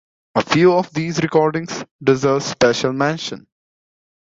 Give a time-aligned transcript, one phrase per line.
[0.33, 3.45] A few of these recordings deserve special mention.